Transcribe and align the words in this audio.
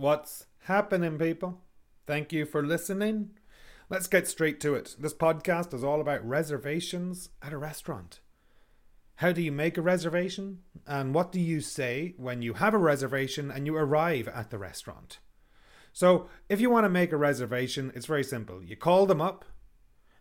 What's 0.00 0.46
happening, 0.60 1.18
people? 1.18 1.60
Thank 2.06 2.32
you 2.32 2.46
for 2.46 2.62
listening. 2.64 3.32
Let's 3.90 4.06
get 4.06 4.26
straight 4.26 4.58
to 4.60 4.74
it. 4.74 4.96
This 4.98 5.12
podcast 5.12 5.74
is 5.74 5.84
all 5.84 6.00
about 6.00 6.26
reservations 6.26 7.28
at 7.42 7.52
a 7.52 7.58
restaurant. 7.58 8.20
How 9.16 9.32
do 9.32 9.42
you 9.42 9.52
make 9.52 9.76
a 9.76 9.82
reservation? 9.82 10.60
And 10.86 11.12
what 11.12 11.30
do 11.30 11.38
you 11.38 11.60
say 11.60 12.14
when 12.16 12.40
you 12.40 12.54
have 12.54 12.72
a 12.72 12.78
reservation 12.78 13.50
and 13.50 13.66
you 13.66 13.76
arrive 13.76 14.26
at 14.26 14.48
the 14.48 14.56
restaurant? 14.56 15.18
So, 15.92 16.30
if 16.48 16.62
you 16.62 16.70
want 16.70 16.86
to 16.86 16.88
make 16.88 17.12
a 17.12 17.18
reservation, 17.18 17.92
it's 17.94 18.06
very 18.06 18.24
simple. 18.24 18.64
You 18.64 18.76
call 18.76 19.04
them 19.04 19.20
up 19.20 19.44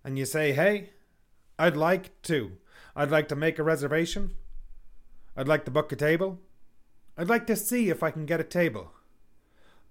and 0.04 0.20
you 0.20 0.26
say, 0.26 0.52
Hey, 0.52 0.90
I'd 1.58 1.78
like 1.78 2.22
to. 2.24 2.52
I'd 2.98 3.12
like 3.12 3.30
to 3.30 3.36
make 3.38 3.58
a 3.58 3.64
reservation. 3.64 4.32
I'd 5.38 5.48
like 5.48 5.64
to 5.64 5.72
book 5.72 5.90
a 5.94 5.96
table. 5.96 6.38
I'd 7.18 7.30
like 7.30 7.48
to 7.48 7.56
see 7.56 7.90
if 7.90 8.04
I 8.04 8.12
can 8.12 8.26
get 8.26 8.42
a 8.42 8.44
table. 8.44 8.92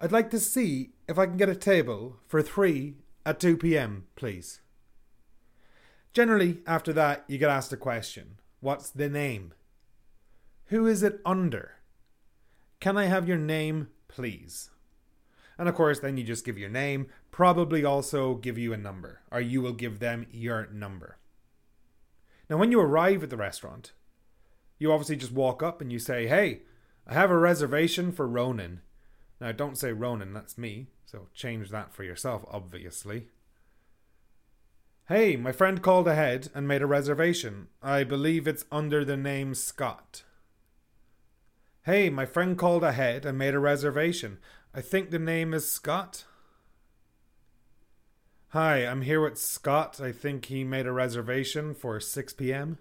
I'd 0.01 0.12
like 0.12 0.30
to 0.30 0.39
see 0.39 0.91
if 1.09 1.19
I 1.19 1.27
can 1.27 1.37
get 1.37 1.49
a 1.49 1.57
table 1.57 2.18
for 2.27 2.41
three 2.41 2.95
at 3.27 3.41
2 3.41 3.57
pm, 3.57 4.07
please. 4.14 4.61
Generally, 6.13 6.59
after 6.67 6.93
that, 6.93 7.25
you 7.27 7.36
get 7.36 7.50
asked 7.50 7.72
a 7.72 7.77
question 7.77 8.39
What's 8.61 8.91
the 8.91 9.08
name? 9.08 9.55
Who 10.67 10.86
is 10.86 11.03
it 11.03 11.21
under? 11.25 11.77
Can 12.81 12.96
I 12.96 13.07
have 13.07 13.27
your 13.27 13.39
name, 13.39 13.89
please? 14.07 14.71
And 15.58 15.69
of 15.69 15.75
course, 15.75 15.99
then 15.99 16.17
you 16.17 16.22
just 16.22 16.44
give 16.44 16.58
your 16.58 16.69
name, 16.69 17.08
probably 17.33 17.85
also 17.85 18.36
give 18.36 18.57
you 18.57 18.72
a 18.72 18.77
number, 18.77 19.22
or 19.33 19.41
you 19.41 19.61
will 19.61 19.72
give 19.72 19.99
them 19.99 20.27
your 20.30 20.69
number. 20.72 21.19
Now, 22.49 22.57
when 22.57 22.71
you 22.71 22.80
arrive 22.80 23.25
at 23.25 23.30
the 23.30 23.36
restaurant, 23.36 23.93
you 24.79 24.93
obviously 24.93 25.17
just 25.17 25.33
walk 25.33 25.61
up 25.63 25.80
and 25.80 25.91
you 25.91 25.99
say, 25.99 26.29
Hey, 26.29 26.63
I 27.05 27.14
have 27.14 27.30
a 27.30 27.39
reservation 27.39 28.13
for 28.13 28.29
Ronan. 28.29 28.83
Now, 29.41 29.53
don't 29.53 29.79
say 29.79 29.93
Ronan, 29.93 30.33
that's 30.33 30.59
me, 30.59 30.89
so 31.07 31.29
change 31.33 31.71
that 31.71 31.95
for 31.95 32.03
yourself, 32.03 32.45
obviously. 32.51 33.28
Hey, 35.08 35.36
my 35.36 35.53
friend 35.53 35.80
called 35.80 36.06
ahead 36.06 36.50
and 36.55 36.69
made 36.69 36.83
a 36.83 36.86
reservation. 36.86 37.69
I 37.83 38.05
believe 38.05 38.47
it's 38.47 38.64
under 38.70 39.05
the 39.05 39.17
name 39.17 39.55
Scott. 39.55 40.22
Hey, 41.84 42.11
my 42.11 42.27
friend 42.27 42.58
called 42.58 42.84
ahead 42.84 43.25
and 43.25 43.39
made 43.39 43.55
a 43.55 43.58
reservation. 43.58 44.39
I 44.75 44.83
think 44.83 45.11
the 45.11 45.19
name 45.19 45.55
is 45.55 45.67
Scott. 45.67 46.25
Hi, 48.48 48.84
I'm 48.86 49.02
here 49.02 49.23
with 49.23 49.39
Scott. 49.39 50.00
I 50.00 50.12
think 50.12 50.47
he 50.47 50.64
made 50.64 50.86
a 50.86 50.92
reservation 50.92 51.75
for 51.75 52.00
6 52.00 52.33
p.m. 52.34 52.78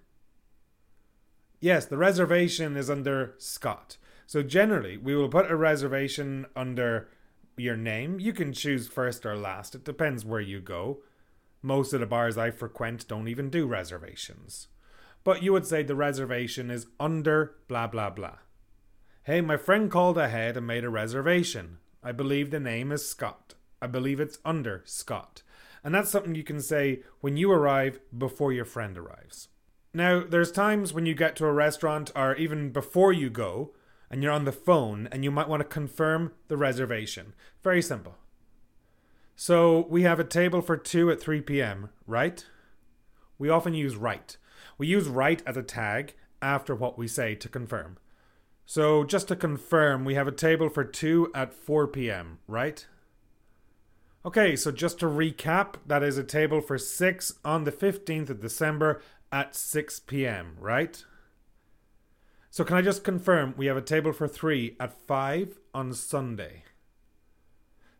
Yes, 1.59 1.85
the 1.85 1.97
reservation 1.97 2.75
is 2.75 2.89
under 2.89 3.35
Scott. 3.37 3.97
So 4.27 4.43
generally, 4.43 4.97
we 4.97 5.15
will 5.15 5.29
put 5.29 5.49
a 5.49 5.55
reservation 5.55 6.45
under 6.53 7.07
your 7.55 7.77
name. 7.77 8.19
You 8.19 8.33
can 8.33 8.51
choose 8.51 8.89
first 8.89 9.25
or 9.25 9.37
last. 9.37 9.73
It 9.73 9.85
depends 9.85 10.25
where 10.25 10.41
you 10.41 10.59
go. 10.59 10.99
Most 11.61 11.93
of 11.93 12.01
the 12.01 12.05
bars 12.05 12.37
I 12.37 12.51
frequent 12.51 13.07
don't 13.07 13.29
even 13.29 13.49
do 13.49 13.65
reservations. 13.65 14.67
But 15.23 15.41
you 15.43 15.53
would 15.53 15.65
say 15.65 15.81
the 15.81 15.95
reservation 15.95 16.69
is 16.69 16.87
under 16.99 17.55
blah 17.69 17.87
blah 17.87 18.09
blah. 18.09 18.39
Hey, 19.23 19.39
my 19.39 19.55
friend 19.55 19.89
called 19.89 20.17
ahead 20.17 20.57
and 20.57 20.67
made 20.67 20.83
a 20.83 20.89
reservation. 20.89 21.79
I 22.03 22.11
believe 22.11 22.51
the 22.51 22.59
name 22.59 22.91
is 22.91 23.09
Scott. 23.09 23.55
I 23.81 23.87
believe 23.87 24.19
it's 24.19 24.39
under 24.43 24.83
Scott. 24.85 25.41
And 25.83 25.95
that's 25.95 26.11
something 26.11 26.35
you 26.35 26.43
can 26.43 26.61
say 26.61 27.01
when 27.21 27.37
you 27.37 27.49
arrive 27.49 27.99
before 28.15 28.51
your 28.51 28.65
friend 28.65 28.97
arrives. 28.97 29.47
Now, 29.93 30.23
there's 30.27 30.51
times 30.51 30.93
when 30.93 31.05
you 31.05 31.13
get 31.13 31.37
to 31.37 31.45
a 31.45 31.53
restaurant 31.53 32.11
or 32.13 32.35
even 32.35 32.71
before 32.71 33.13
you 33.13 33.29
go 33.29 33.73
and 34.09 34.23
you're 34.23 34.31
on 34.31 34.45
the 34.45 34.51
phone 34.51 35.07
and 35.11 35.23
you 35.23 35.31
might 35.31 35.49
want 35.49 35.61
to 35.61 35.67
confirm 35.67 36.31
the 36.47 36.57
reservation. 36.57 37.33
Very 37.63 37.81
simple. 37.81 38.15
So, 39.35 39.85
we 39.89 40.01
have 40.01 40.19
a 40.19 40.23
table 40.23 40.61
for 40.61 40.77
2 40.77 41.11
at 41.11 41.21
3 41.21 41.41
p.m., 41.41 41.89
right? 42.07 42.43
We 43.37 43.49
often 43.49 43.75
use 43.75 43.95
right. 43.95 44.35
We 44.77 44.87
use 44.87 45.07
right 45.07 45.43
as 45.45 45.57
a 45.57 45.63
tag 45.63 46.15
after 46.41 46.73
what 46.73 46.97
we 46.97 47.07
say 47.07 47.35
to 47.35 47.47
confirm. 47.47 47.97
So, 48.65 49.03
just 49.03 49.27
to 49.27 49.35
confirm, 49.35 50.05
we 50.05 50.15
have 50.15 50.27
a 50.27 50.31
table 50.31 50.69
for 50.69 50.83
2 50.83 51.31
at 51.35 51.53
4 51.53 51.87
pm, 51.87 52.39
right? 52.47 52.85
Okay, 54.25 54.55
so 54.57 54.71
just 54.71 54.99
to 54.99 55.05
recap, 55.05 55.75
that 55.85 56.03
is 56.03 56.17
a 56.17 56.23
table 56.23 56.59
for 56.59 56.77
6 56.77 57.33
on 57.45 57.63
the 57.63 57.71
15th 57.71 58.29
of 58.29 58.41
December 58.41 59.01
at 59.31 59.55
6 59.55 60.01
pm, 60.01 60.57
right? 60.59 61.05
So, 62.57 62.63
can 62.63 62.75
I 62.75 62.81
just 62.81 63.03
confirm 63.03 63.53
we 63.55 63.67
have 63.67 63.77
a 63.77 63.83
table 63.83 64.11
for 64.11 64.27
3 64.27 64.77
at 64.79 64.91
5 64.91 65.59
on 65.75 65.93
Sunday? 65.93 66.63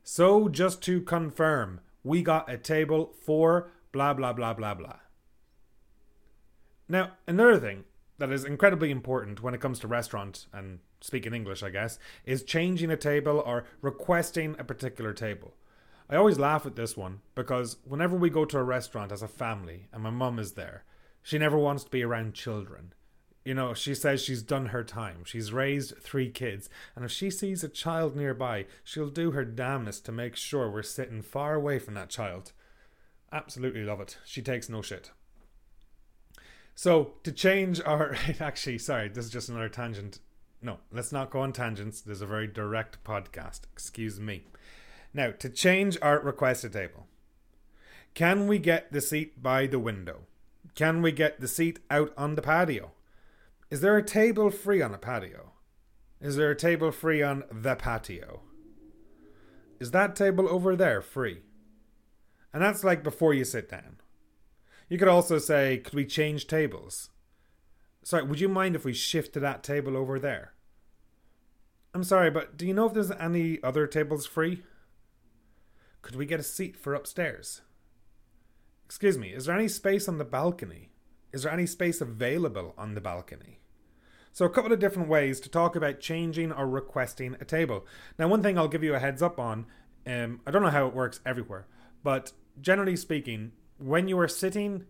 So, 0.02 0.50
just 0.50 0.82
to 0.82 1.00
confirm, 1.00 1.80
we 2.04 2.24
got 2.24 2.52
a 2.52 2.58
table 2.58 3.14
for 3.24 3.70
blah 3.92 4.16
blah 4.16 4.34
blah 4.34 4.56
blah 4.56 4.74
blah. 4.74 4.96
Now, 6.90 7.12
another 7.28 7.60
thing, 7.60 7.84
that 8.18 8.32
is 8.32 8.46
incredibly 8.46 8.90
important 8.90 9.44
when 9.44 9.54
it 9.54 9.62
comes 9.62 9.78
to 9.82 9.88
restaurant 9.88 10.48
and 10.52 10.80
speaking 11.02 11.36
English, 11.36 11.62
I 11.62 11.70
guess, 11.70 12.00
is 12.26 12.42
changing 12.42 12.90
a 12.90 12.98
table 12.98 13.44
or 13.46 13.66
requesting 13.84 14.56
a 14.58 14.64
particular 14.64 15.14
table. 15.14 15.54
I 16.10 16.16
always 16.16 16.40
laugh 16.40 16.66
at 16.66 16.76
this 16.76 16.98
one 16.98 17.20
because 17.36 17.78
whenever 17.84 18.16
we 18.16 18.32
go 18.32 18.44
to 18.46 18.58
a 18.58 18.64
restaurant 18.64 19.12
as 19.12 19.22
a 19.22 19.28
family 19.28 19.88
and 19.94 20.02
my 20.02 20.10
mum 20.10 20.40
is 20.40 20.54
there, 20.54 20.84
she 21.22 21.38
never 21.38 21.60
wants 21.60 21.84
to 21.84 21.92
be 21.92 22.02
around 22.02 22.34
children. 22.34 22.94
You 23.48 23.54
know, 23.54 23.74
she 23.74 23.96
says 23.96 24.22
she's 24.22 24.42
done 24.42 24.66
her 24.68 24.84
time. 24.84 25.24
She's 25.24 25.54
raised 25.54 26.00
three 26.02 26.30
kids, 26.30 26.70
and 26.98 27.06
if 27.06 27.12
she 27.12 27.30
sees 27.30 27.64
a 27.64 27.70
child 27.70 28.14
nearby, 28.14 28.66
she'll 28.84 29.08
do 29.08 29.32
her 29.32 29.46
damnedest 29.46 30.04
to 30.04 30.12
make 30.12 30.36
sure 30.36 30.70
we're 30.70 30.84
sitting 30.84 31.22
far 31.22 31.56
away 31.56 31.80
from 31.80 31.94
that 31.94 32.10
child. 32.10 32.52
Absolutely 33.32 33.86
love 33.86 34.02
it. 34.02 34.18
She 34.26 34.42
takes 34.42 34.68
no 34.68 34.82
shit. 34.82 35.12
So 36.76 37.14
to 37.24 37.32
change 37.32 37.80
our 37.86 38.18
actually, 38.42 38.80
sorry, 38.80 39.08
this 39.08 39.24
is 39.24 39.32
just 39.32 39.48
another 39.48 39.70
tangent. 39.70 40.20
No, 40.62 40.80
let's 40.92 41.14
not 41.14 41.30
go 41.30 41.40
on 41.40 41.54
tangents. 41.54 42.02
There's 42.02 42.20
a 42.20 42.26
very 42.26 42.48
direct 42.48 43.02
podcast. 43.06 43.62
Excuse 43.72 44.20
me. 44.20 44.44
Now, 45.14 45.32
to 45.32 45.48
change 45.48 45.98
our 46.02 46.20
requested 46.20 46.74
table. 46.74 47.08
Can 48.14 48.46
we 48.46 48.60
get 48.60 48.92
the 48.92 49.00
seat 49.00 49.42
by 49.42 49.68
the 49.68 49.80
window? 49.80 50.24
Can 50.76 51.02
we 51.02 51.14
get 51.14 51.40
the 51.40 51.48
seat 51.48 51.80
out 51.90 52.12
on 52.18 52.36
the 52.36 52.42
patio? 52.42 52.92
Is 53.70 53.82
there 53.82 53.98
a 53.98 54.04
table 54.04 54.50
free 54.50 54.82
on 54.82 54.94
a 54.94 54.98
patio? 54.98 55.52
Is 56.22 56.38
there 56.38 56.52
a 56.52 56.56
table 56.56 56.92
free 56.92 57.22
on 57.22 57.44
the 57.52 57.76
patio? 57.76 58.42
Is 59.80 59.92
that 59.92 60.16
table 60.16 60.48
over 60.50 60.76
there 60.76 61.02
free? 61.02 61.42
And 62.54 62.64
that's 62.64 62.84
like 62.84 63.04
before 63.04 63.34
you 63.34 63.44
sit 63.44 63.70
down. 63.70 63.98
You 64.90 64.98
could 64.98 65.10
also 65.10 65.38
say, 65.38 65.80
could 65.80 65.94
we 65.94 66.06
change 66.06 66.48
tables? 66.48 67.10
Sorry, 68.04 68.24
would 68.24 68.40
you 68.40 68.48
mind 68.48 68.76
if 68.76 68.86
we 68.86 68.94
shift 68.94 69.34
to 69.34 69.42
that 69.42 69.64
table 69.64 69.98
over 69.98 70.18
there? 70.18 70.54
I'm 71.94 72.06
sorry, 72.06 72.32
but 72.32 72.56
do 72.56 72.66
you 72.66 72.74
know 72.74 72.86
if 72.86 72.94
there's 72.94 73.12
any 73.12 73.62
other 73.62 73.86
tables 73.86 74.26
free? 74.26 74.64
Could 76.02 76.16
we 76.16 76.26
get 76.26 76.40
a 76.40 76.44
seat 76.44 76.78
for 76.78 76.94
upstairs? 76.94 77.62
Excuse 78.86 79.18
me, 79.18 79.34
is 79.34 79.46
there 79.46 79.58
any 79.58 79.68
space 79.68 80.08
on 80.08 80.20
the 80.20 80.24
balcony? 80.24 80.92
Is 81.32 81.44
there 81.44 81.52
any 81.52 81.66
space 81.66 82.02
available 82.02 82.74
on 82.78 82.96
the 82.96 83.02
balcony? 83.02 83.60
So, 84.32 84.46
a 84.46 84.50
couple 84.50 84.72
of 84.72 84.80
different 84.80 85.10
ways 85.10 85.40
to 85.42 85.50
talk 85.50 85.76
about 85.76 86.00
changing 86.00 86.52
or 86.52 86.68
requesting 86.68 87.36
a 87.40 87.46
table. 87.46 87.86
Now, 88.20 88.28
one 88.28 88.44
thing 88.44 88.58
I'll 88.58 88.68
give 88.68 88.84
you 88.84 88.94
a 88.94 89.00
heads 89.00 89.22
up 89.22 89.40
on 89.40 89.66
um, 90.08 90.40
I 90.48 90.52
don't 90.52 90.62
know 90.62 90.70
how 90.70 90.88
it 90.88 90.96
works 90.96 91.20
everywhere, 91.26 91.68
but 92.02 92.32
generally 92.62 92.96
speaking, 92.96 93.52
when 93.78 94.08
you 94.08 94.18
are 94.20 94.28
sitting 94.28 94.86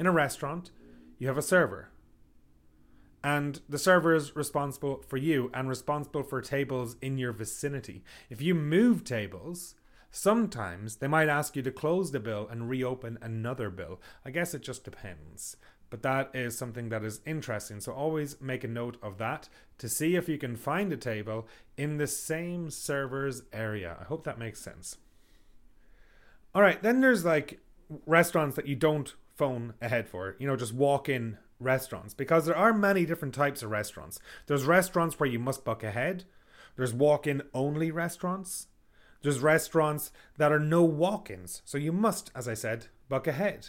in 0.00 0.06
a 0.06 0.12
restaurant, 0.12 0.72
you 1.18 1.28
have 1.28 1.38
a 1.38 1.42
server. 1.42 1.90
And 3.22 3.60
the 3.68 3.78
server 3.78 4.14
is 4.14 4.36
responsible 4.36 5.04
for 5.06 5.16
you 5.16 5.50
and 5.54 5.68
responsible 5.68 6.22
for 6.22 6.40
tables 6.40 6.96
in 7.00 7.18
your 7.18 7.32
vicinity. 7.32 8.04
If 8.30 8.40
you 8.40 8.54
move 8.54 9.04
tables, 9.04 9.74
sometimes 10.10 10.96
they 10.96 11.08
might 11.08 11.28
ask 11.28 11.56
you 11.56 11.62
to 11.62 11.70
close 11.70 12.10
the 12.10 12.20
bill 12.20 12.48
and 12.50 12.68
reopen 12.68 13.18
another 13.20 13.70
bill. 13.70 14.00
I 14.24 14.30
guess 14.30 14.54
it 14.54 14.62
just 14.62 14.84
depends. 14.84 15.56
But 15.90 16.02
that 16.02 16.30
is 16.34 16.56
something 16.56 16.90
that 16.90 17.04
is 17.04 17.20
interesting. 17.24 17.80
So 17.80 17.92
always 17.92 18.40
make 18.40 18.62
a 18.64 18.68
note 18.68 18.98
of 19.02 19.18
that 19.18 19.48
to 19.78 19.88
see 19.88 20.16
if 20.16 20.28
you 20.28 20.38
can 20.38 20.56
find 20.56 20.92
a 20.92 20.96
table 20.96 21.46
in 21.76 21.96
the 21.96 22.06
same 22.06 22.70
server's 22.70 23.42
area. 23.52 23.96
I 24.00 24.04
hope 24.04 24.24
that 24.24 24.38
makes 24.38 24.60
sense. 24.60 24.98
All 26.54 26.62
right, 26.62 26.82
then 26.82 27.00
there's 27.00 27.24
like 27.24 27.60
restaurants 28.06 28.56
that 28.56 28.66
you 28.66 28.74
don't 28.74 29.14
phone 29.36 29.74
ahead 29.80 30.08
for, 30.08 30.36
you 30.38 30.46
know, 30.46 30.56
just 30.56 30.74
walk 30.74 31.08
in 31.08 31.38
restaurants 31.60 32.14
because 32.14 32.46
there 32.46 32.56
are 32.56 32.72
many 32.72 33.04
different 33.04 33.34
types 33.34 33.62
of 33.62 33.70
restaurants. 33.70 34.18
There's 34.46 34.64
restaurants 34.64 35.18
where 35.18 35.28
you 35.28 35.38
must 35.38 35.64
book 35.64 35.82
ahead, 35.82 36.24
there's 36.76 36.92
walk 36.92 37.26
in 37.26 37.42
only 37.54 37.90
restaurants, 37.90 38.66
there's 39.22 39.40
restaurants 39.40 40.12
that 40.36 40.52
are 40.52 40.60
no 40.60 40.82
walk 40.82 41.30
ins, 41.30 41.62
so 41.64 41.78
you 41.78 41.92
must, 41.92 42.30
as 42.34 42.48
I 42.48 42.54
said, 42.54 42.86
book 43.08 43.26
ahead. 43.26 43.68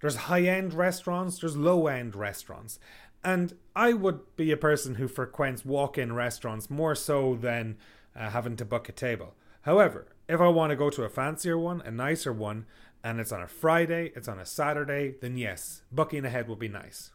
There's 0.00 0.16
high 0.16 0.42
end 0.42 0.74
restaurants, 0.74 1.38
there's 1.38 1.56
low 1.56 1.86
end 1.86 2.14
restaurants. 2.14 2.78
And 3.22 3.54
I 3.74 3.94
would 3.94 4.36
be 4.36 4.52
a 4.52 4.56
person 4.56 4.96
who 4.96 5.08
frequents 5.08 5.64
walk 5.64 5.96
in 5.96 6.12
restaurants 6.12 6.68
more 6.68 6.94
so 6.94 7.34
than 7.34 7.78
uh, 8.14 8.30
having 8.30 8.56
to 8.56 8.64
book 8.64 8.88
a 8.88 8.92
table. 8.92 9.34
However, 9.62 10.06
if 10.28 10.40
I 10.40 10.48
want 10.48 10.70
to 10.70 10.76
go 10.76 10.90
to 10.90 11.04
a 11.04 11.08
fancier 11.08 11.56
one, 11.58 11.80
a 11.82 11.90
nicer 11.90 12.32
one, 12.32 12.66
and 13.02 13.20
it's 13.20 13.32
on 13.32 13.42
a 13.42 13.48
Friday, 13.48 14.12
it's 14.14 14.28
on 14.28 14.38
a 14.38 14.46
Saturday, 14.46 15.14
then 15.20 15.36
yes, 15.36 15.82
booking 15.90 16.24
ahead 16.24 16.48
would 16.48 16.58
be 16.58 16.68
nice. 16.68 17.12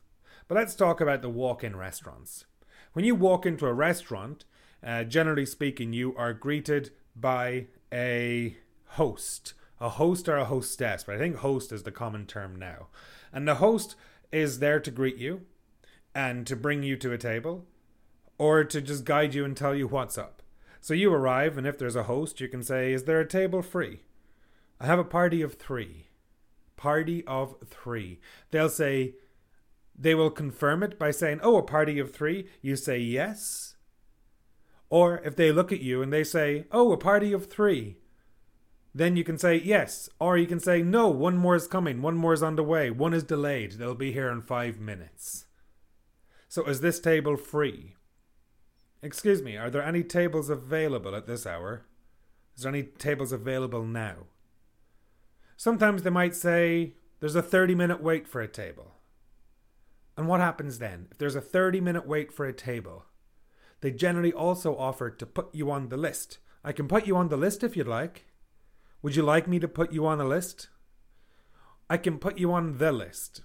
But 0.48 0.56
let's 0.56 0.76
talk 0.76 1.00
about 1.00 1.22
the 1.22 1.30
walk 1.30 1.64
in 1.64 1.76
restaurants. 1.76 2.46
When 2.94 3.06
you 3.06 3.14
walk 3.14 3.46
into 3.46 3.68
a 3.68 3.74
restaurant, 3.74 4.46
uh, 4.84 5.04
generally 5.04 5.46
speaking, 5.46 5.94
you 5.94 6.16
are 6.16 6.34
greeted 6.34 6.92
by 7.16 7.68
a 7.94 8.58
host. 8.86 9.54
A 9.82 9.90
host 9.90 10.28
or 10.28 10.38
a 10.38 10.46
hostess, 10.46 11.04
but 11.04 11.16
I 11.16 11.18
think 11.18 11.38
host 11.38 11.72
is 11.72 11.84
the 11.84 11.92
common 11.92 12.26
term 12.26 12.56
now. 12.56 12.88
And 13.32 13.48
the 13.48 13.56
host 13.56 13.96
is 14.32 14.60
there 14.60 14.80
to 14.80 14.92
greet 14.92 15.18
you 15.18 15.42
and 16.14 16.46
to 16.48 16.56
bring 16.56 16.84
you 16.84 16.98
to 16.98 17.14
a 17.14 17.18
table 17.18 17.66
or 18.38 18.64
to 18.64 18.82
just 18.82 19.06
guide 19.06 19.34
you 19.34 19.46
and 19.46 19.56
tell 19.56 19.76
you 19.76 19.88
what's 19.88 20.18
up. 20.18 20.42
So 20.82 20.94
you 20.94 21.14
arrive, 21.14 21.58
and 21.58 21.68
if 21.68 21.78
there's 21.78 21.96
a 21.96 22.04
host, 22.04 22.40
you 22.40 22.48
can 22.48 22.64
say, 22.64 22.94
Is 22.94 23.04
there 23.04 23.20
a 23.20 23.28
table 23.28 23.62
free? 23.62 24.02
I 24.80 24.86
have 24.86 25.00
a 25.00 25.04
party 25.04 25.42
of 25.42 25.56
three. 25.56 26.08
Party 26.78 27.26
of 27.28 27.56
three. 27.68 28.20
They'll 28.52 28.70
say, 28.70 29.16
they 29.98 30.16
will 30.16 30.32
confirm 30.32 30.82
it 30.82 30.98
by 30.98 31.12
saying, 31.12 31.42
Oh, 31.44 31.58
a 31.58 31.64
party 31.64 32.00
of 32.00 32.14
three. 32.14 32.48
You 32.62 32.78
say 32.78 32.98
yes. 33.00 33.76
Or 34.90 35.20
if 35.20 35.36
they 35.36 35.52
look 35.52 35.74
at 35.74 35.82
you 35.82 36.02
and 36.02 36.12
they 36.12 36.24
say, 36.24 36.66
Oh, 36.72 36.94
a 36.94 36.98
party 36.98 37.34
of 37.34 37.48
three. 37.48 37.98
Then 38.94 39.16
you 39.16 39.24
can 39.24 39.38
say 39.38 39.56
yes. 39.56 40.10
Or 40.20 40.38
you 40.38 40.48
can 40.48 40.60
say, 40.60 40.82
No, 40.82 41.08
one 41.10 41.38
more 41.38 41.56
is 41.56 41.68
coming. 41.68 42.02
One 42.02 42.16
more 42.16 42.34
is 42.34 42.44
on 42.44 42.56
the 42.56 42.64
way. 42.64 42.90
One 42.90 43.14
is 43.14 43.24
delayed. 43.24 43.74
They'll 43.74 43.96
be 43.96 44.12
here 44.12 44.30
in 44.30 44.42
five 44.42 44.80
minutes. 44.80 45.46
So 46.48 46.66
is 46.66 46.82
this 46.82 47.00
table 47.00 47.38
free? 47.38 47.96
Excuse 49.02 49.42
me, 49.42 49.56
are 49.56 49.70
there 49.70 49.84
any 49.84 50.04
tables 50.04 50.50
available 50.50 51.16
at 51.16 51.28
this 51.28 51.46
hour? 51.46 51.86
Is 52.58 52.64
there 52.64 52.72
any 52.74 52.84
tables 52.84 53.32
available 53.32 53.86
now? 53.86 54.26
Sometimes 55.56 56.04
they 56.04 56.10
might 56.10 56.36
say, 56.36 56.96
There's 57.20 57.36
a 57.36 57.42
30 57.42 57.76
minute 57.76 58.02
wait 58.02 58.28
for 58.28 58.42
a 58.42 58.48
table. 58.48 58.96
And 60.18 60.28
what 60.28 60.42
happens 60.42 60.80
then? 60.80 61.08
If 61.12 61.18
there's 61.18 61.36
a 61.36 61.42
30 61.42 61.80
minute 61.80 62.08
wait 62.08 62.32
for 62.34 62.46
a 62.46 62.54
table, 62.54 63.06
they 63.82 63.92
generally 63.92 64.34
also 64.34 64.76
offer 64.76 65.10
to 65.10 65.26
put 65.26 65.54
you 65.54 65.72
on 65.72 65.90
the 65.90 65.98
list. 65.98 66.40
I 66.64 66.74
can 66.74 66.88
put 66.88 67.08
you 67.08 67.16
on 67.16 67.30
the 67.30 67.38
list 67.38 67.64
if 67.64 67.78
you'd 67.78 67.88
like. 67.88 68.26
Would 69.02 69.16
you 69.16 69.24
like 69.24 69.48
me 69.48 69.60
to 69.60 69.68
put 69.68 69.94
you 69.94 70.06
on 70.06 70.20
a 70.20 70.28
list? 70.28 70.68
I 71.90 71.98
can 71.98 72.20
put 72.20 72.38
you 72.38 72.52
on 72.52 72.78
the 72.78 72.92
list. 72.92 73.42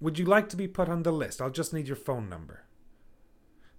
Would 0.00 0.18
you 0.18 0.24
like 0.24 0.48
to 0.50 0.56
be 0.56 0.68
put 0.68 0.88
on 0.88 1.02
the 1.02 1.12
list? 1.12 1.40
I'll 1.40 1.50
just 1.50 1.72
need 1.72 1.86
your 1.86 1.96
phone 1.96 2.28
number. 2.28 2.64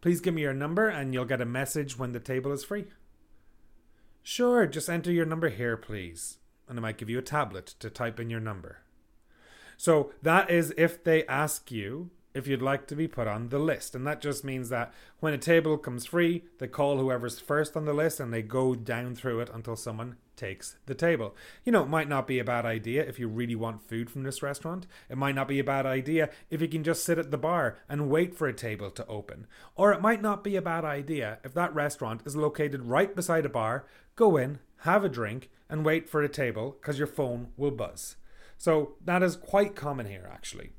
Please 0.01 0.21
give 0.21 0.33
me 0.33 0.43
your 0.43 0.53
number 0.53 0.87
and 0.87 1.13
you'll 1.13 1.25
get 1.25 1.41
a 1.41 1.45
message 1.45 1.97
when 1.97 2.13
the 2.13 2.19
table 2.19 2.51
is 2.51 2.63
free. 2.63 2.85
Sure, 4.23 4.65
just 4.65 4.89
enter 4.89 5.11
your 5.11 5.25
number 5.25 5.49
here, 5.49 5.77
please. 5.77 6.37
And 6.67 6.79
I 6.79 6.81
might 6.81 6.97
give 6.97 7.09
you 7.09 7.19
a 7.19 7.23
tablet 7.23 7.67
to 7.79 7.89
type 7.89 8.19
in 8.19 8.29
your 8.29 8.39
number. 8.39 8.79
So 9.77 10.11
that 10.21 10.49
is 10.49 10.73
if 10.77 11.03
they 11.03 11.25
ask 11.27 11.71
you 11.71 12.09
if 12.37 12.47
you'd 12.47 12.61
like 12.61 12.87
to 12.87 12.95
be 12.95 13.07
put 13.07 13.27
on 13.27 13.49
the 13.49 13.59
list. 13.59 13.95
And 13.95 14.05
that 14.07 14.21
just 14.21 14.43
means 14.43 14.69
that 14.69 14.93
when 15.19 15.33
a 15.33 15.37
table 15.37 15.77
comes 15.77 16.05
free, 16.05 16.45
they 16.59 16.67
call 16.67 16.97
whoever's 16.97 17.39
first 17.39 17.75
on 17.75 17.85
the 17.85 17.93
list 17.93 18.19
and 18.19 18.33
they 18.33 18.41
go 18.41 18.75
down 18.75 19.15
through 19.15 19.39
it 19.41 19.49
until 19.53 19.75
someone 19.75 20.17
takes 20.35 20.75
the 20.85 20.95
table. 20.95 21.35
You 21.65 21.71
know, 21.71 21.83
it 21.83 21.89
might 21.89 22.07
not 22.07 22.27
be 22.27 22.39
a 22.39 22.43
bad 22.43 22.65
idea 22.65 23.03
if 23.03 23.19
you 23.19 23.27
really 23.27 23.55
want 23.55 23.87
food 23.87 24.09
from 24.09 24.23
this 24.23 24.43
restaurant. 24.43 24.87
It 25.09 25.17
might 25.17 25.35
not 25.35 25.47
be 25.47 25.59
a 25.59 25.63
bad 25.63 25.85
idea 25.85 26.29
if 26.49 26.61
you 26.61 26.67
can 26.67 26.83
just 26.83 27.03
sit 27.03 27.17
at 27.17 27.31
the 27.31 27.37
bar 27.37 27.79
and 27.89 28.09
wait 28.09 28.35
for 28.35 28.47
a 28.47 28.53
table 28.53 28.91
to 28.91 29.07
open. 29.07 29.47
Or 29.75 29.91
it 29.91 30.01
might 30.01 30.21
not 30.21 30.43
be 30.43 30.55
a 30.55 30.61
bad 30.61 30.85
idea 30.85 31.39
if 31.43 31.53
that 31.55 31.73
restaurant 31.73 32.21
is 32.25 32.35
located 32.35 32.83
right 32.83 33.15
beside 33.15 33.45
a 33.45 33.49
bar, 33.49 33.87
go 34.15 34.37
in, 34.37 34.59
have 34.81 35.03
a 35.03 35.09
drink, 35.09 35.49
and 35.69 35.83
wait 35.83 36.07
for 36.07 36.21
a 36.21 36.29
table 36.29 36.77
because 36.79 36.97
your 36.97 37.07
phone 37.07 37.47
will 37.57 37.71
buzz. 37.71 38.15
So 38.57 38.95
that 39.03 39.23
is 39.23 39.35
quite 39.35 39.75
common 39.75 40.05
here, 40.05 40.29
actually. 40.31 40.71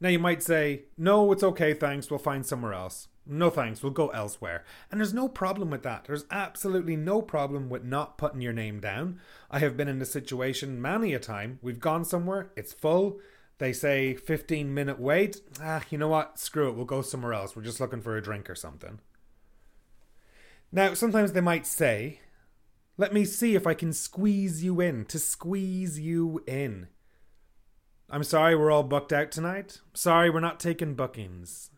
Now 0.00 0.08
you 0.08 0.18
might 0.18 0.42
say, 0.42 0.84
no, 0.96 1.30
it's 1.32 1.42
okay, 1.42 1.74
thanks, 1.74 2.10
we'll 2.10 2.18
find 2.18 2.44
somewhere 2.46 2.72
else. 2.72 3.08
No 3.26 3.50
thanks, 3.50 3.82
we'll 3.82 3.92
go 3.92 4.08
elsewhere. 4.08 4.64
And 4.90 4.98
there's 4.98 5.14
no 5.14 5.28
problem 5.28 5.70
with 5.70 5.82
that. 5.82 6.04
There's 6.06 6.24
absolutely 6.30 6.96
no 6.96 7.20
problem 7.20 7.68
with 7.68 7.84
not 7.84 8.16
putting 8.16 8.40
your 8.40 8.54
name 8.54 8.80
down. 8.80 9.20
I 9.50 9.58
have 9.58 9.76
been 9.76 9.88
in 9.88 9.98
the 9.98 10.06
situation 10.06 10.80
many 10.80 11.12
a 11.12 11.18
time. 11.18 11.58
We've 11.62 11.78
gone 11.78 12.04
somewhere, 12.04 12.50
it's 12.56 12.72
full. 12.72 13.20
They 13.58 13.74
say 13.74 14.14
15 14.14 14.72
minute 14.72 14.98
wait. 14.98 15.42
Ah, 15.60 15.82
you 15.90 15.98
know 15.98 16.08
what? 16.08 16.38
Screw 16.38 16.70
it, 16.70 16.76
we'll 16.76 16.86
go 16.86 17.02
somewhere 17.02 17.34
else. 17.34 17.54
We're 17.54 17.62
just 17.62 17.78
looking 17.78 18.00
for 18.00 18.16
a 18.16 18.22
drink 18.22 18.48
or 18.48 18.54
something. 18.54 19.00
Now, 20.72 20.94
sometimes 20.94 21.32
they 21.32 21.40
might 21.40 21.66
say, 21.66 22.20
let 22.96 23.12
me 23.12 23.24
see 23.24 23.54
if 23.54 23.66
I 23.66 23.74
can 23.74 23.92
squeeze 23.92 24.64
you 24.64 24.80
in, 24.80 25.04
to 25.06 25.18
squeeze 25.18 26.00
you 26.00 26.42
in. 26.46 26.88
I'm 28.12 28.24
sorry 28.24 28.56
we're 28.56 28.72
all 28.72 28.82
booked 28.82 29.12
out 29.12 29.30
tonight. 29.30 29.80
Sorry 29.94 30.30
we're 30.30 30.40
not 30.40 30.58
taking 30.58 30.94
bookings. 30.94 31.70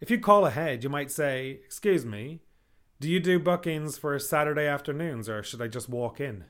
If 0.00 0.10
you 0.10 0.18
call 0.18 0.46
ahead, 0.46 0.82
you 0.82 0.88
might 0.88 1.10
say, 1.10 1.60
Excuse 1.66 2.06
me, 2.06 2.40
do 2.98 3.10
you 3.10 3.20
do 3.20 3.38
bookings 3.38 3.98
for 3.98 4.18
Saturday 4.18 4.66
afternoons 4.66 5.28
or 5.28 5.42
should 5.42 5.60
I 5.60 5.68
just 5.68 5.90
walk 5.90 6.18
in? 6.18 6.44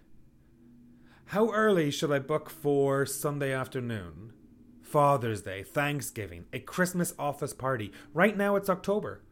How 1.26 1.50
early 1.50 1.90
should 1.90 2.12
I 2.12 2.20
book 2.20 2.50
for 2.50 3.04
Sunday 3.04 3.52
afternoon? 3.52 4.32
Father's 4.80 5.42
Day, 5.42 5.64
Thanksgiving, 5.64 6.44
a 6.52 6.60
Christmas 6.60 7.14
office 7.18 7.52
party. 7.52 7.90
Right 8.14 8.36
now 8.36 8.54
it's 8.54 8.70
October. 8.70 9.22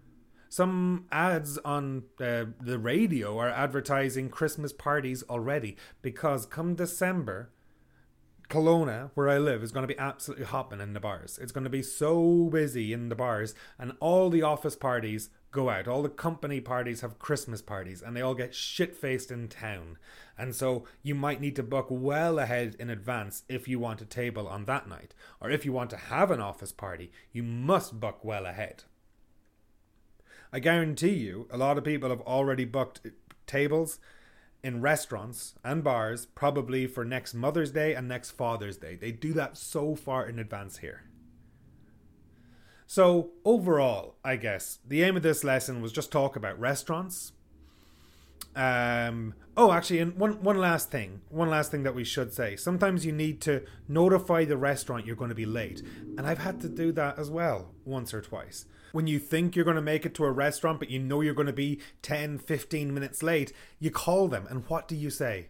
Some 0.48 1.06
ads 1.12 1.56
on 1.58 2.02
uh, 2.20 2.46
the 2.60 2.80
radio 2.80 3.38
are 3.38 3.50
advertising 3.50 4.28
Christmas 4.28 4.72
parties 4.72 5.22
already 5.30 5.76
because 6.02 6.46
come 6.46 6.74
December, 6.74 7.52
Kelowna, 8.50 9.12
where 9.14 9.28
I 9.28 9.38
live, 9.38 9.62
is 9.62 9.70
going 9.70 9.86
to 9.86 9.94
be 9.94 9.98
absolutely 9.98 10.44
hopping 10.44 10.80
in 10.80 10.92
the 10.92 11.00
bars. 11.00 11.38
It's 11.40 11.52
going 11.52 11.64
to 11.64 11.70
be 11.70 11.84
so 11.84 12.48
busy 12.52 12.92
in 12.92 13.08
the 13.08 13.14
bars, 13.14 13.54
and 13.78 13.92
all 14.00 14.28
the 14.28 14.42
office 14.42 14.74
parties 14.74 15.30
go 15.52 15.70
out. 15.70 15.86
All 15.86 16.02
the 16.02 16.08
company 16.08 16.60
parties 16.60 17.00
have 17.00 17.20
Christmas 17.20 17.62
parties, 17.62 18.02
and 18.02 18.16
they 18.16 18.20
all 18.20 18.34
get 18.34 18.52
shit 18.52 18.96
faced 18.96 19.30
in 19.30 19.46
town. 19.46 19.98
And 20.36 20.52
so 20.52 20.84
you 21.00 21.14
might 21.14 21.40
need 21.40 21.54
to 21.56 21.62
book 21.62 21.86
well 21.90 22.40
ahead 22.40 22.74
in 22.80 22.90
advance 22.90 23.44
if 23.48 23.68
you 23.68 23.78
want 23.78 24.02
a 24.02 24.04
table 24.04 24.48
on 24.48 24.64
that 24.64 24.88
night. 24.88 25.14
Or 25.40 25.48
if 25.48 25.64
you 25.64 25.72
want 25.72 25.90
to 25.90 25.96
have 25.96 26.32
an 26.32 26.40
office 26.40 26.72
party, 26.72 27.12
you 27.32 27.44
must 27.44 28.00
book 28.00 28.24
well 28.24 28.46
ahead. 28.46 28.82
I 30.52 30.58
guarantee 30.58 31.14
you, 31.14 31.46
a 31.52 31.56
lot 31.56 31.78
of 31.78 31.84
people 31.84 32.10
have 32.10 32.22
already 32.22 32.64
booked 32.64 33.00
tables 33.46 34.00
in 34.62 34.80
restaurants 34.80 35.54
and 35.64 35.82
bars, 35.82 36.26
probably 36.26 36.86
for 36.86 37.04
next 37.04 37.34
Mother's 37.34 37.70
Day 37.70 37.94
and 37.94 38.08
next 38.08 38.32
Father's 38.32 38.76
Day. 38.76 38.94
They 38.94 39.12
do 39.12 39.32
that 39.34 39.56
so 39.56 39.94
far 39.94 40.26
in 40.28 40.38
advance 40.38 40.78
here. 40.78 41.04
So, 42.86 43.30
overall, 43.44 44.16
I 44.24 44.36
guess 44.36 44.80
the 44.86 45.02
aim 45.02 45.16
of 45.16 45.22
this 45.22 45.44
lesson 45.44 45.80
was 45.80 45.92
just 45.92 46.10
talk 46.10 46.34
about 46.34 46.58
restaurants. 46.58 47.32
Um, 48.56 49.34
oh, 49.56 49.70
actually, 49.70 50.00
and 50.00 50.16
one 50.16 50.42
one 50.42 50.58
last 50.58 50.90
thing, 50.90 51.20
one 51.28 51.48
last 51.48 51.70
thing 51.70 51.84
that 51.84 51.94
we 51.94 52.02
should 52.02 52.34
say. 52.34 52.56
Sometimes 52.56 53.06
you 53.06 53.12
need 53.12 53.40
to 53.42 53.62
notify 53.86 54.44
the 54.44 54.56
restaurant 54.56 55.06
you're 55.06 55.14
going 55.14 55.28
to 55.28 55.36
be 55.36 55.46
late, 55.46 55.82
and 56.18 56.26
I've 56.26 56.38
had 56.38 56.60
to 56.62 56.68
do 56.68 56.90
that 56.92 57.16
as 57.16 57.30
well 57.30 57.70
once 57.84 58.12
or 58.12 58.20
twice 58.20 58.66
when 58.92 59.06
you 59.06 59.18
think 59.18 59.54
you're 59.54 59.64
going 59.64 59.76
to 59.76 59.82
make 59.82 60.04
it 60.04 60.14
to 60.14 60.24
a 60.24 60.30
restaurant, 60.30 60.78
but 60.78 60.90
you 60.90 60.98
know 60.98 61.20
you're 61.20 61.34
going 61.34 61.46
to 61.46 61.52
be 61.52 61.80
10, 62.02 62.38
15 62.38 62.92
minutes 62.94 63.22
late, 63.22 63.52
you 63.78 63.90
call 63.90 64.28
them, 64.28 64.46
and 64.48 64.64
what 64.68 64.88
do 64.88 64.96
you 64.96 65.10
say? 65.10 65.48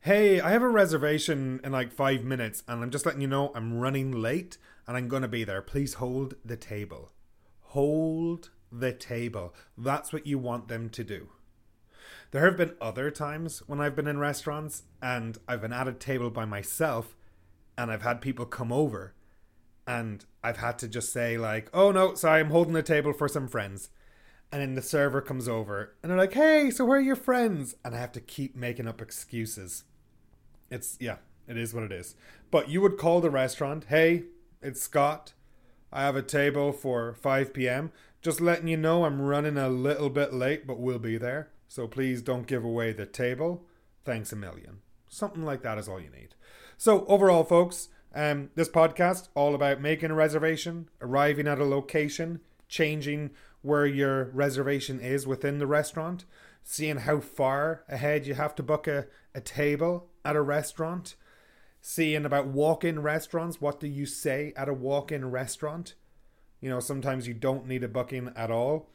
Hey, 0.00 0.40
I 0.40 0.50
have 0.50 0.62
a 0.62 0.68
reservation 0.68 1.60
in 1.62 1.72
like 1.72 1.92
five 1.92 2.24
minutes, 2.24 2.62
and 2.66 2.82
I'm 2.82 2.90
just 2.90 3.04
letting 3.04 3.20
you 3.20 3.26
know 3.26 3.52
I'm 3.54 3.78
running 3.78 4.12
late 4.12 4.56
and 4.86 4.96
I'm 4.96 5.08
going 5.08 5.22
to 5.22 5.28
be 5.28 5.44
there. 5.44 5.62
Please 5.62 5.94
hold 5.94 6.34
the 6.44 6.56
table. 6.56 7.12
Hold 7.60 8.50
the 8.72 8.92
table. 8.92 9.54
That's 9.76 10.12
what 10.12 10.26
you 10.26 10.38
want 10.38 10.68
them 10.68 10.88
to 10.90 11.04
do. 11.04 11.28
There 12.30 12.44
have 12.44 12.56
been 12.56 12.74
other 12.80 13.10
times 13.10 13.62
when 13.66 13.80
I've 13.80 13.94
been 13.94 14.06
in 14.06 14.18
restaurants 14.18 14.84
and 15.02 15.38
I've 15.46 15.60
been 15.60 15.72
at 15.72 15.86
a 15.86 15.92
table 15.92 16.30
by 16.30 16.44
myself 16.44 17.16
and 17.76 17.90
I've 17.90 18.02
had 18.02 18.20
people 18.20 18.46
come 18.46 18.72
over 18.72 19.14
and 19.90 20.24
I've 20.44 20.58
had 20.58 20.78
to 20.78 20.88
just 20.88 21.12
say 21.12 21.36
like, 21.36 21.68
"Oh 21.74 21.90
no, 21.90 22.14
sorry, 22.14 22.40
I'm 22.40 22.50
holding 22.50 22.74
the 22.74 22.82
table 22.82 23.12
for 23.12 23.26
some 23.28 23.48
friends." 23.48 23.90
And 24.52 24.62
then 24.62 24.74
the 24.74 24.82
server 24.82 25.20
comes 25.20 25.48
over 25.48 25.94
and 26.02 26.10
they're 26.10 26.18
like, 26.18 26.32
"Hey, 26.32 26.70
so 26.70 26.84
where 26.84 26.98
are 26.98 27.02
your 27.02 27.16
friends?" 27.16 27.74
And 27.84 27.94
I 27.94 27.98
have 27.98 28.12
to 28.12 28.20
keep 28.20 28.54
making 28.54 28.86
up 28.86 29.02
excuses. 29.02 29.84
It's 30.70 30.96
yeah, 31.00 31.16
it 31.48 31.56
is 31.56 31.74
what 31.74 31.82
it 31.82 31.92
is. 31.92 32.14
But 32.52 32.68
you 32.68 32.80
would 32.80 32.98
call 32.98 33.20
the 33.20 33.30
restaurant, 33.30 33.86
"Hey, 33.88 34.24
it's 34.62 34.80
Scott. 34.80 35.32
I 35.92 36.02
have 36.02 36.14
a 36.14 36.22
table 36.22 36.72
for 36.72 37.14
5 37.14 37.52
p.m. 37.52 37.90
Just 38.22 38.40
letting 38.40 38.68
you 38.68 38.76
know 38.76 39.04
I'm 39.04 39.20
running 39.20 39.58
a 39.58 39.68
little 39.68 40.10
bit 40.10 40.32
late, 40.32 40.68
but 40.68 40.78
we'll 40.78 41.00
be 41.00 41.18
there. 41.18 41.50
So 41.66 41.88
please 41.88 42.22
don't 42.22 42.46
give 42.46 42.62
away 42.62 42.92
the 42.92 43.06
table. 43.06 43.66
Thanks 44.04 44.32
a 44.32 44.36
million." 44.36 44.82
Something 45.08 45.44
like 45.44 45.62
that 45.62 45.78
is 45.78 45.88
all 45.88 46.00
you 46.00 46.10
need. 46.10 46.36
So 46.78 47.04
overall, 47.06 47.42
folks, 47.42 47.88
um, 48.14 48.50
this 48.54 48.68
podcast 48.68 49.28
all 49.34 49.54
about 49.54 49.80
making 49.80 50.10
a 50.10 50.14
reservation, 50.14 50.88
arriving 51.00 51.46
at 51.46 51.60
a 51.60 51.64
location, 51.64 52.40
changing 52.68 53.30
where 53.62 53.86
your 53.86 54.24
reservation 54.32 55.00
is 55.00 55.26
within 55.26 55.58
the 55.58 55.66
restaurant, 55.66 56.24
seeing 56.62 56.98
how 56.98 57.20
far 57.20 57.84
ahead 57.88 58.26
you 58.26 58.34
have 58.34 58.54
to 58.54 58.62
book 58.62 58.86
a, 58.86 59.06
a 59.34 59.40
table 59.40 60.08
at 60.24 60.36
a 60.36 60.42
restaurant, 60.42 61.14
seeing 61.80 62.24
about 62.24 62.46
walk 62.46 62.84
in 62.84 63.02
restaurants. 63.02 63.60
What 63.60 63.80
do 63.80 63.86
you 63.86 64.06
say 64.06 64.52
at 64.56 64.68
a 64.68 64.74
walk 64.74 65.12
in 65.12 65.30
restaurant? 65.30 65.94
You 66.60 66.70
know, 66.70 66.80
sometimes 66.80 67.26
you 67.26 67.34
don't 67.34 67.66
need 67.66 67.84
a 67.84 67.88
booking 67.88 68.32
at 68.36 68.50
all. 68.50 68.88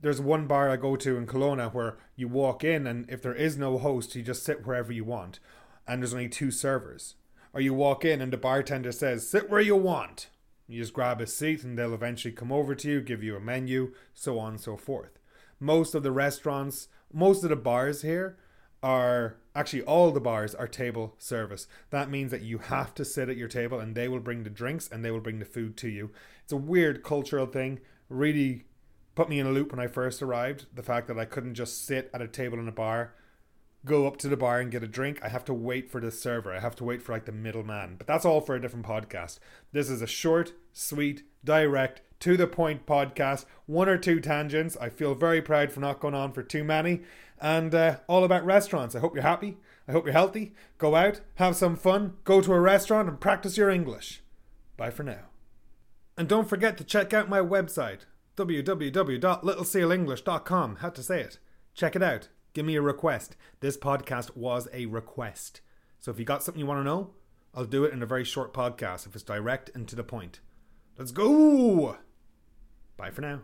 There's 0.00 0.20
one 0.20 0.46
bar 0.46 0.70
I 0.70 0.76
go 0.76 0.96
to 0.96 1.16
in 1.16 1.26
Kelowna 1.26 1.74
where 1.74 1.98
you 2.16 2.28
walk 2.28 2.64
in, 2.64 2.86
and 2.86 3.08
if 3.10 3.20
there 3.20 3.34
is 3.34 3.58
no 3.58 3.78
host, 3.78 4.14
you 4.14 4.22
just 4.22 4.44
sit 4.44 4.66
wherever 4.66 4.92
you 4.92 5.04
want, 5.04 5.40
and 5.86 6.00
there's 6.00 6.14
only 6.14 6.28
two 6.28 6.50
servers. 6.50 7.16
Or 7.52 7.60
you 7.60 7.74
walk 7.74 8.04
in, 8.04 8.20
and 8.20 8.32
the 8.32 8.36
bartender 8.36 8.92
says, 8.92 9.28
Sit 9.28 9.50
where 9.50 9.60
you 9.60 9.76
want. 9.76 10.28
You 10.68 10.80
just 10.80 10.92
grab 10.92 11.20
a 11.20 11.26
seat, 11.26 11.64
and 11.64 11.76
they'll 11.76 11.94
eventually 11.94 12.32
come 12.32 12.52
over 12.52 12.74
to 12.74 12.88
you, 12.88 13.00
give 13.00 13.22
you 13.22 13.36
a 13.36 13.40
menu, 13.40 13.92
so 14.14 14.38
on 14.38 14.52
and 14.52 14.60
so 14.60 14.76
forth. 14.76 15.18
Most 15.58 15.94
of 15.94 16.02
the 16.02 16.12
restaurants, 16.12 16.88
most 17.12 17.42
of 17.42 17.50
the 17.50 17.56
bars 17.56 18.02
here 18.02 18.38
are 18.82 19.36
actually 19.54 19.82
all 19.82 20.10
the 20.10 20.20
bars 20.20 20.54
are 20.54 20.68
table 20.68 21.14
service. 21.18 21.66
That 21.90 22.10
means 22.10 22.30
that 22.30 22.42
you 22.42 22.58
have 22.58 22.94
to 22.94 23.04
sit 23.04 23.28
at 23.28 23.36
your 23.36 23.48
table 23.48 23.78
and 23.78 23.94
they 23.94 24.08
will 24.08 24.20
bring 24.20 24.44
the 24.44 24.50
drinks 24.50 24.88
and 24.88 25.04
they 25.04 25.10
will 25.10 25.20
bring 25.20 25.38
the 25.38 25.44
food 25.44 25.76
to 25.78 25.88
you. 25.88 26.10
It's 26.42 26.52
a 26.52 26.56
weird 26.56 27.02
cultural 27.02 27.46
thing. 27.46 27.80
Really 28.08 28.64
put 29.14 29.28
me 29.28 29.38
in 29.38 29.46
a 29.46 29.50
loop 29.50 29.72
when 29.72 29.80
I 29.80 29.86
first 29.86 30.22
arrived. 30.22 30.66
The 30.74 30.82
fact 30.82 31.08
that 31.08 31.18
I 31.18 31.24
couldn't 31.24 31.54
just 31.54 31.84
sit 31.84 32.10
at 32.14 32.22
a 32.22 32.28
table 32.28 32.58
in 32.58 32.68
a 32.68 32.72
bar, 32.72 33.14
go 33.84 34.06
up 34.06 34.16
to 34.18 34.28
the 34.28 34.36
bar 34.36 34.60
and 34.60 34.70
get 34.70 34.82
a 34.82 34.88
drink. 34.88 35.20
I 35.22 35.28
have 35.28 35.44
to 35.46 35.54
wait 35.54 35.90
for 35.90 36.00
the 36.00 36.10
server. 36.10 36.52
I 36.52 36.60
have 36.60 36.76
to 36.76 36.84
wait 36.84 37.02
for 37.02 37.12
like 37.12 37.24
the 37.24 37.32
middleman. 37.32 37.96
But 37.96 38.06
that's 38.06 38.24
all 38.24 38.40
for 38.40 38.54
a 38.54 38.60
different 38.60 38.86
podcast. 38.86 39.38
This 39.72 39.88
is 39.88 40.02
a 40.02 40.06
short, 40.06 40.52
sweet, 40.72 41.24
direct, 41.44 42.02
to 42.20 42.36
the 42.36 42.46
point 42.46 42.86
podcast. 42.86 43.46
One 43.66 43.88
or 43.88 43.98
two 43.98 44.20
tangents. 44.20 44.76
I 44.80 44.90
feel 44.90 45.14
very 45.14 45.40
proud 45.40 45.72
for 45.72 45.80
not 45.80 46.00
going 46.00 46.14
on 46.14 46.32
for 46.32 46.42
too 46.42 46.64
many. 46.64 47.02
And 47.40 47.74
uh, 47.74 47.96
all 48.06 48.24
about 48.24 48.44
restaurants. 48.44 48.94
I 48.94 49.00
hope 49.00 49.14
you're 49.14 49.22
happy. 49.22 49.56
I 49.90 49.92
hope 49.92 50.04
you're 50.04 50.12
healthy. 50.12 50.52
Go 50.78 50.94
out, 50.94 51.20
have 51.34 51.56
some 51.56 51.74
fun, 51.74 52.14
go 52.22 52.40
to 52.40 52.52
a 52.52 52.60
restaurant 52.60 53.08
and 53.08 53.18
practice 53.18 53.56
your 53.56 53.70
English. 53.70 54.22
Bye 54.76 54.90
for 54.90 55.02
now. 55.02 55.30
And 56.16 56.28
don't 56.28 56.48
forget 56.48 56.78
to 56.78 56.84
check 56.84 57.12
out 57.12 57.28
my 57.28 57.40
website, 57.40 58.02
www.littlesealenglish.com. 58.36 60.76
How 60.76 60.90
to 60.90 61.02
say 61.02 61.20
it. 61.20 61.40
Check 61.74 61.96
it 61.96 62.04
out. 62.04 62.28
Give 62.52 62.66
me 62.66 62.76
a 62.76 62.82
request. 62.82 63.36
This 63.60 63.76
podcast 63.76 64.36
was 64.36 64.68
a 64.72 64.86
request. 64.86 65.60
So 66.00 66.10
if 66.10 66.18
you 66.18 66.24
got 66.24 66.42
something 66.42 66.60
you 66.60 66.66
want 66.66 66.80
to 66.80 66.84
know, 66.84 67.10
I'll 67.54 67.64
do 67.64 67.84
it 67.84 67.92
in 67.92 68.02
a 68.02 68.06
very 68.06 68.24
short 68.24 68.52
podcast 68.52 69.06
if 69.06 69.14
it's 69.14 69.24
direct 69.24 69.70
and 69.74 69.86
to 69.88 69.96
the 69.96 70.04
point. 70.04 70.40
Let's 70.98 71.12
go! 71.12 71.96
Bye 72.96 73.10
for 73.10 73.22
now. 73.22 73.40